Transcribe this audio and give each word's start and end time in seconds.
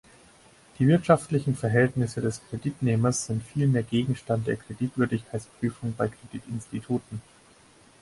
Die 0.79 0.87
wirtschaftlichen 0.87 1.55
Verhältnisse 1.55 2.21
des 2.21 2.41
Kreditnehmers 2.49 3.27
sind 3.27 3.43
vielmehr 3.43 3.83
Gegenstand 3.83 4.47
der 4.47 4.55
Kreditwürdigkeitsprüfung 4.57 5.93
bei 5.95 6.07
Kreditinstituten. 6.07 7.21